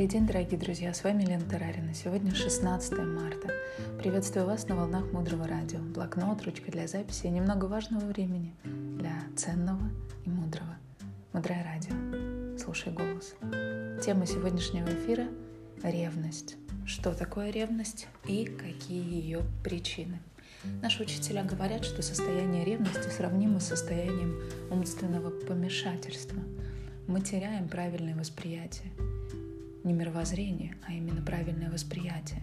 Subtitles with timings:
[0.00, 1.92] Добрый день, дорогие друзья, с вами Лена Тарарина.
[1.92, 3.52] Сегодня 16 марта.
[3.98, 5.78] Приветствую вас на волнах Мудрого Радио.
[5.78, 9.82] Блокнот, ручка для записи и немного важного времени для ценного
[10.24, 10.74] и мудрого.
[11.34, 12.56] Мудрое Радио.
[12.56, 13.34] Слушай голос.
[14.02, 15.28] Тема сегодняшнего эфира–
[15.82, 16.56] ревность.
[16.86, 20.18] Что такое ревность и какие ее причины?
[20.80, 26.40] Наши учителя говорят, что состояние ревности сравнимо с состоянием умственного помешательства.
[27.06, 28.90] Мы теряем правильное восприятие–
[29.84, 32.42] не мировоззрение, а именно правильное восприятие.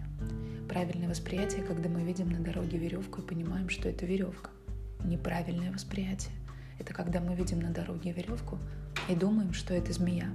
[0.68, 4.50] Правильное восприятие, когда мы видим на дороге веревку и понимаем, что это веревка.
[5.04, 6.34] Неправильное восприятие–
[6.78, 8.58] это когда мы видим на дороге веревку
[9.08, 10.30] и думаем, что это змея.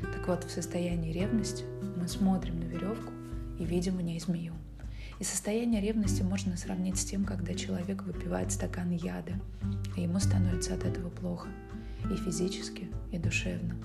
[0.00, 1.64] Так вот, в состоянии ревности
[1.96, 3.12] мы смотрим на веревку
[3.58, 4.54] и видим в ней змею.
[5.20, 9.34] И состояние ревности можно сравнить с тем, когда человек выпивает стакан яда,
[9.96, 11.48] и ему становится от этого плохо
[12.10, 13.76] и физически, и душевно.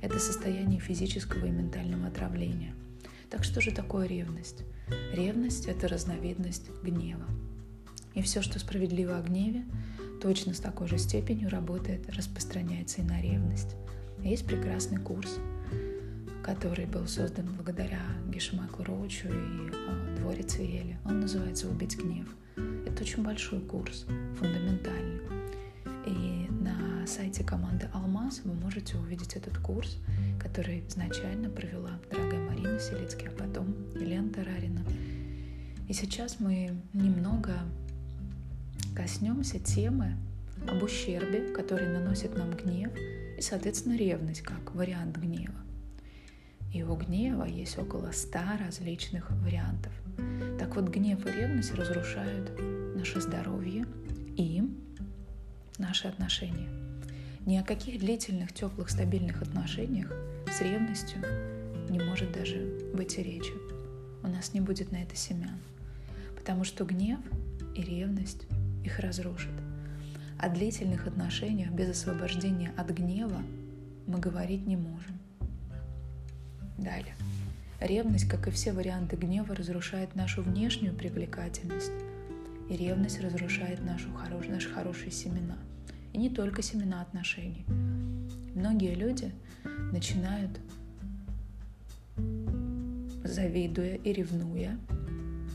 [0.00, 2.74] Это состояние физического и ментального отравления.
[3.30, 4.64] Так что же такое ревность?
[5.12, 7.26] Ревность– это разновидность гнева.
[8.14, 9.64] И все, что справедливо о гневе,
[10.20, 13.76] точно с такой же степенью работает, распространяется и на ревность.
[14.22, 15.38] Есть прекрасный курс,
[16.42, 20.96] который был создан благодаря Гешмаку Роучу и э, Дворец Виели.
[21.04, 22.26] Он называется «Убить гнев».
[22.86, 24.06] Это очень большой курс,
[24.38, 25.20] фундаментальный.
[26.08, 29.98] И на сайте команды «Алмаз» вы можете увидеть этот курс,
[30.40, 34.82] который изначально провела дорогая Марина Селицкая, а потом Елена Тарарина.
[35.86, 37.52] И сейчас мы немного
[38.96, 40.16] коснемся темы
[40.66, 42.90] об ущербе, который наносит нам гнев,
[43.36, 45.60] и, соответственно, ревность как вариант гнева.
[46.72, 49.92] И у гнева есть около ста различных вариантов.
[50.58, 52.50] Так вот, гнев и ревность разрушают
[52.96, 53.86] наше здоровье
[54.36, 54.62] и
[55.78, 56.68] наши отношения.
[57.46, 60.12] Ни о каких длительных, теплых, стабильных отношениях
[60.52, 61.22] с ревностью
[61.88, 63.52] не может даже быть и речи.
[64.22, 65.58] У нас не будет на это семян.
[66.36, 67.20] Потому что гнев
[67.74, 68.46] и ревность
[68.84, 69.52] их разрушат.
[70.38, 73.42] О длительных отношениях без освобождения от гнева
[74.06, 75.18] мы говорить не можем.
[76.76, 77.14] Далее.
[77.80, 81.92] Ревность, как и все варианты гнева, разрушает нашу внешнюю привлекательность,
[82.68, 85.56] и ревность разрушает нашу хорош, наши хорошие семена.
[86.12, 87.64] И не только семена отношений.
[88.54, 89.32] Многие люди
[89.92, 90.60] начинают,
[93.24, 94.78] завидуя и ревнуя,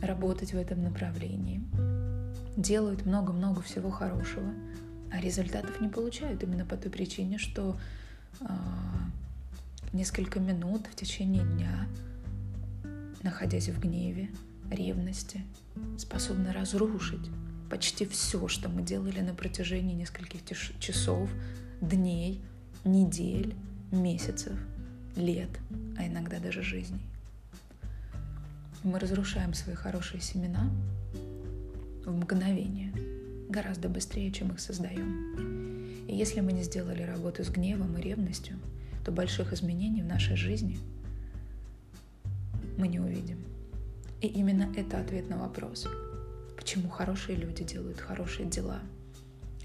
[0.02, 1.62] работать в этом направлении,
[2.58, 4.52] делают много-много всего хорошего,
[5.12, 7.78] а результатов не получают именно по той причине, что
[8.42, 8.46] э,
[9.92, 11.88] несколько минут в течение дня,
[13.22, 14.30] находясь в гневе,
[14.70, 15.42] ревности,
[15.98, 17.30] способны разрушить
[17.70, 20.42] почти все, что мы делали на протяжении нескольких
[20.80, 21.30] часов,
[21.82, 22.42] дней,
[22.86, 23.56] недель,
[23.92, 24.54] месяцев,
[25.16, 25.50] лет,
[25.98, 27.02] а иногда даже жизней.
[28.84, 30.70] Мы разрушаем свои хорошие семена
[32.06, 32.94] в мгновение,
[33.50, 36.06] гораздо быстрее, чем их создаем.
[36.08, 38.60] И если мы не сделали работу с гневом и ревностью,
[39.04, 40.78] то больших изменений в нашей жизни
[42.78, 43.53] мы не увидим.
[44.24, 45.86] И именно это ответ на вопрос,
[46.56, 48.80] почему хорошие люди делают хорошие дела,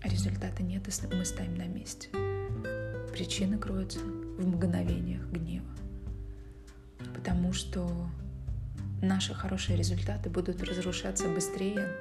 [0.03, 2.09] а результата нет, и мы стоим на месте.
[3.13, 5.71] Причины кроются в мгновениях гнева.
[7.15, 7.89] Потому что
[9.01, 11.95] наши хорошие результаты будут разрушаться быстрее,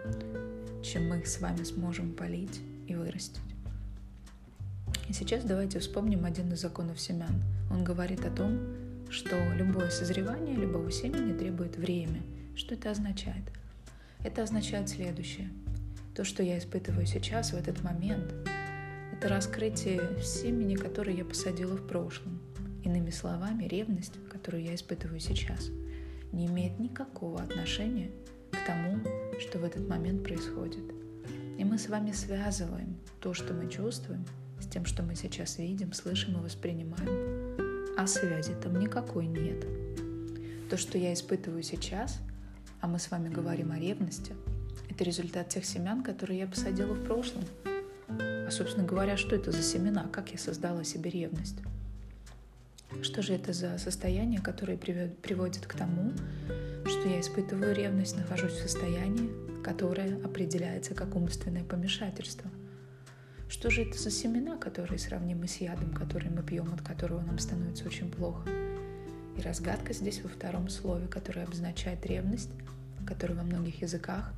[0.84, 3.40] чем мы их с вами сможем полить и вырастить.
[5.08, 7.44] И сейчас давайте вспомним один из законов семян.
[7.70, 8.58] Он говорит о том,
[9.12, 12.24] что любое созревание любого семени требует время.
[12.58, 13.44] Что это означает?
[14.24, 15.52] Это означает следующее.
[16.16, 18.34] То, что я испытываю сейчас, в этот момент,
[19.14, 22.42] это раскрытие семени, которое я посадила в прошлом.
[22.84, 25.70] Иными словами, ревность, которую я испытываю сейчас,
[26.32, 28.10] не имеет никакого отношения
[28.52, 29.04] к тому,
[29.40, 30.84] что в этот момент происходит.
[31.60, 34.26] И мы с вами связываем то, что мы чувствуем,
[34.60, 37.94] с тем, что мы сейчас видим, слышим и воспринимаем.
[37.96, 39.64] А связи там никакой нет.
[40.72, 42.20] То, что я испытываю сейчас,
[42.88, 44.34] а мы с вами говорим о ревности,
[44.90, 47.44] это результат тех семян, которые я посадила в прошлом.
[48.08, 50.08] А, собственно говоря, что это за семена?
[50.10, 51.58] Как я создала себе ревность?
[53.02, 56.14] Что же это за состояние, которое приводит к тому,
[56.86, 59.32] что я испытываю ревность, нахожусь в состоянии,
[59.62, 62.50] которое определяется как умственное помешательство–
[63.50, 67.40] что же это за семена, которые сравнимы с ядом, который мы пьем, от которого нам
[67.40, 68.50] становится очень плохо?
[69.38, 72.50] И разгадка здесь во втором слове, которое обозначает ревность,
[73.08, 74.34] которое во многих языках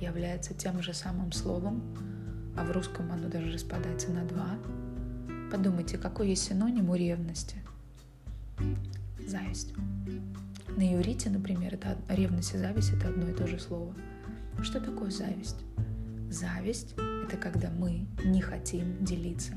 [0.00, 1.82] является тем же самым словом,
[2.56, 4.58] а в русском оно даже распадается на два.
[5.50, 7.56] Подумайте, какой есть синоним у ревности?
[9.26, 9.72] Зависть.
[10.76, 13.94] На иврите, например, это ревность и зависть это одно и то же слово.
[14.62, 15.64] Что такое зависть?
[16.30, 16.94] Зависть–
[17.26, 19.54] это когда мы не хотим делиться.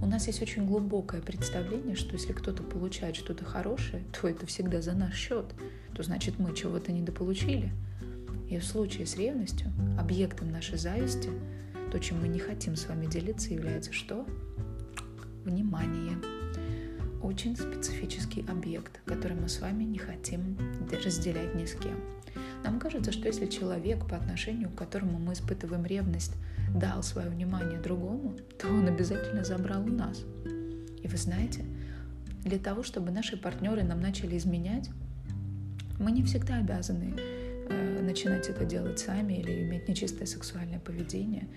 [0.00, 4.80] У нас есть очень глубокое представление, что если кто-то получает что-то хорошее, то это всегда
[4.80, 5.46] за наш счет.
[5.94, 7.72] То значит, мы чего-то недополучили.
[8.48, 9.66] И в случае с ревностью
[9.98, 11.30] объектом нашей зависти,
[11.90, 14.26] то, чем мы не хотим с вами делиться, является что?
[15.44, 16.16] Внимание.
[17.22, 20.56] Очень специфический объект, который мы с вами не хотим
[21.04, 22.00] разделять ни с кем.
[22.68, 26.32] Нам кажется, что если человек, по отношению к которому мы испытываем ревность,
[26.74, 30.22] дал свое внимание другому, то он обязательно забрал у нас.
[31.02, 31.64] И вы знаете,
[32.44, 34.90] для того, чтобы наши партнеры нам начали изменять,
[35.98, 37.14] мы не всегда обязаны
[37.70, 41.48] э, начинать это делать сами или иметь нечистое сексуальное поведение.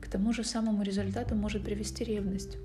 [0.00, 2.56] К тому же самому результату может привести ревность.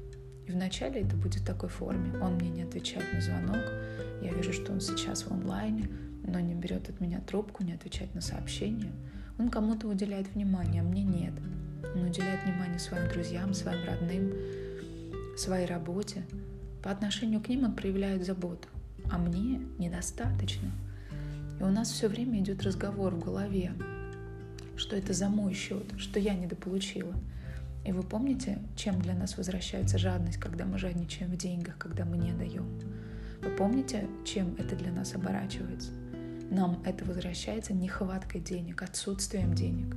[0.47, 2.17] И вначале это будет в такой форме.
[2.19, 3.65] Он мне не отвечает на звонок,
[4.21, 5.89] я вижу, что он сейчас в онлайне,
[6.31, 8.92] но не берет от меня трубку, не отвечает на сообщения.
[9.38, 11.33] Он кому-то уделяет внимание, а мне нет.
[11.95, 14.33] Он уделяет внимание своим друзьям, своим родным,
[15.38, 16.24] своей работе.
[16.83, 18.68] По отношению к ним он проявляет заботу,
[19.12, 20.72] а мне недостаточно.
[21.60, 23.74] И у нас все время идет разговор в голове,
[24.78, 27.13] что это за мой счет, что я недополучила.
[27.86, 32.18] И вы помните, чем для нас возвращается жадность, когда мы жадничаем в деньгах, когда мы
[32.18, 32.80] не даем?
[33.42, 35.92] Вы помните, чем это для нас оборачивается?
[36.51, 39.95] Нам это возвращается нехваткой денег, отсутствием денег.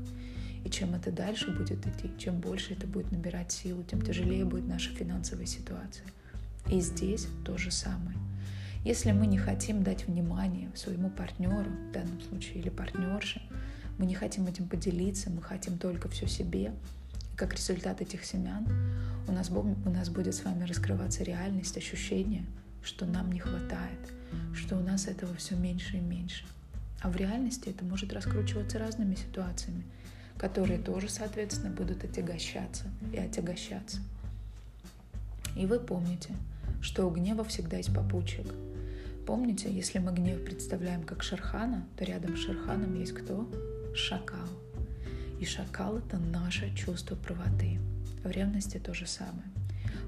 [0.64, 4.66] И чем это дальше будет идти, чем больше это будет набирать силу, тем тяжелее будет
[4.66, 6.06] наша финансовая ситуация.
[6.70, 8.16] И здесь то же самое.
[8.84, 13.42] Если мы не хотим дать внимание своему партнеру, в данном случае, или партнерше,
[13.98, 16.72] мы не хотим этим поделиться, мы хотим только все себе,
[17.32, 18.66] и как результат этих семян
[19.26, 22.44] у нас, у нас будет с вами раскрываться реальность, ощущение,
[22.84, 23.98] что нам не хватает–
[24.54, 26.44] что у нас этого все меньше и меньше.
[27.00, 29.84] А в реальности это может раскручиваться разными ситуациями,
[30.38, 33.98] которые тоже, соответственно, будут отягощаться и отягощаться.
[35.56, 36.34] И вы помните,
[36.80, 38.46] что у гнева всегда есть попутчик.
[39.26, 43.50] Помните, если мы гнев представляем как Шерхана, то рядом с Шерханом есть кто?
[43.94, 44.48] Шакал.
[45.40, 47.78] И шакал— это наше чувство правоты.
[48.22, 49.53] В ревности то же самое.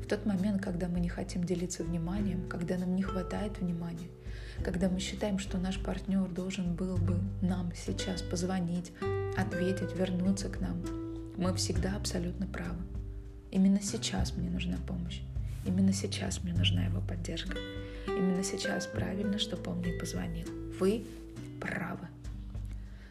[0.06, 4.06] В тот момент, когда мы не хотим делиться вниманием, когда нам не хватает внимания,
[4.62, 8.92] когда мы считаем, что наш партнер должен был бы нам сейчас позвонить,
[9.36, 10.80] ответить, вернуться к нам,
[11.36, 12.78] мы всегда абсолютно правы.
[13.50, 15.22] Именно сейчас мне нужна помощь.
[15.64, 17.58] Именно сейчас мне нужна его поддержка.
[18.06, 20.46] Именно сейчас правильно, чтобы он мне позвонил.
[20.78, 21.04] Вы
[21.60, 22.06] правы.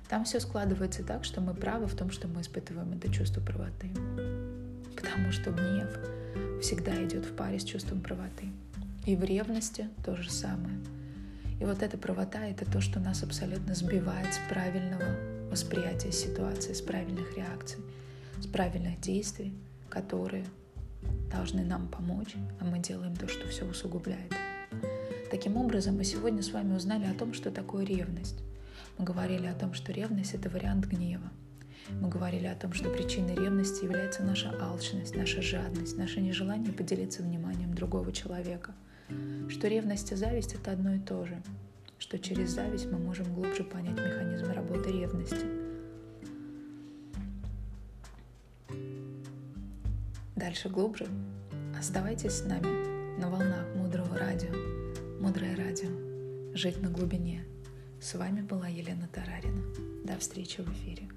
[0.08, 3.90] Там все складывается так, что мы правы в том, что мы испытываем это чувство правоты.
[4.96, 5.90] Потому что гнев
[6.62, 8.48] всегда идет в паре с чувством правоты.
[9.06, 10.78] И в ревности то же самое.
[11.60, 16.82] И вот эта правота— это то, что нас абсолютно сбивает с правильного восприятия ситуации, с
[16.82, 17.80] правильных реакций,
[18.42, 19.54] с правильных действий,
[19.90, 20.46] которые
[21.32, 24.34] должны нам помочь, а мы делаем то, что все усугубляет.
[25.32, 28.42] Таким образом, мы сегодня с вами узнали о том, что такое ревность.
[28.98, 31.32] Мы говорили о том, что ревность— это вариант гнева.
[31.90, 37.22] Мы говорили о том, что причиной ревности является наша алчность, наша жадность, наше нежелание поделиться
[37.22, 38.74] вниманием другого человека.
[39.50, 41.42] Что ревность и зависть— это одно и то же.
[42.00, 45.46] Что через зависть мы можем глубже понять механизмы работы ревности.
[50.36, 51.08] Дальше глубже.
[51.78, 54.52] Оставайтесь с нами на волнах мудрого радио.
[55.22, 55.90] Мудрое радио.
[56.56, 57.46] Жить на глубине.
[58.02, 59.62] С вами была Елена Тарарина.
[60.04, 61.10] До встречи в эфире.